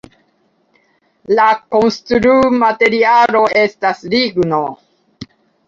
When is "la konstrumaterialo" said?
1.39-3.45